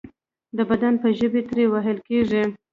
[0.57, 2.43] د بدن په ژبې ترې ویل کیږي.